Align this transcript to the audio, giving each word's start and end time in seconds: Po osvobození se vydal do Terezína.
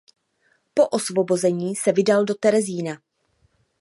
Po 0.73 0.87
osvobození 0.87 1.75
se 1.75 1.91
vydal 1.91 2.25
do 2.25 2.35
Terezína. 2.35 3.01